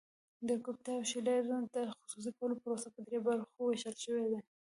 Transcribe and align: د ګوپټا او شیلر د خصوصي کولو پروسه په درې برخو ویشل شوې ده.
د 0.47 0.49
ګوپټا 0.65 0.93
او 0.97 1.03
شیلر 1.11 1.43
د 1.75 1.77
خصوصي 2.01 2.31
کولو 2.37 2.55
پروسه 2.63 2.87
په 2.95 2.99
درې 3.07 3.19
برخو 3.27 3.61
ویشل 3.65 3.95
شوې 4.05 4.25
ده. 4.31 4.39